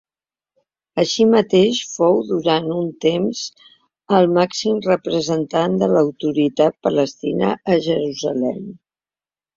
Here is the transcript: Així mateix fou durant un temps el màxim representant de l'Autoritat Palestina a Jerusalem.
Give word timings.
Així 1.01 1.25
mateix 1.33 1.81
fou 1.97 2.17
durant 2.29 2.71
un 2.77 2.87
temps 3.05 3.43
el 4.21 4.29
màxim 4.39 4.79
representant 4.87 5.77
de 5.83 5.91
l'Autoritat 5.93 6.83
Palestina 6.89 7.55
a 7.77 7.81
Jerusalem. 7.91 8.63